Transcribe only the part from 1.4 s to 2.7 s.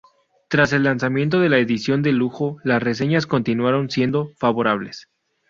la edición de lujo